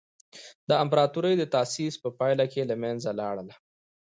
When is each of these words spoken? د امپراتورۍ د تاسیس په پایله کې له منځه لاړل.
د 0.69 0.71
امپراتورۍ 0.83 1.33
د 1.37 1.43
تاسیس 1.53 1.93
په 2.03 2.09
پایله 2.19 2.45
کې 2.53 2.61
له 2.69 2.75
منځه 2.83 3.09
لاړل. 3.19 3.49